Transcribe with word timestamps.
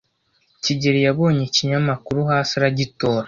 kigeli 0.63 0.99
yabonye 1.07 1.41
ikinyamakuru 1.45 2.19
hasi 2.29 2.53
aragitora. 2.59 3.19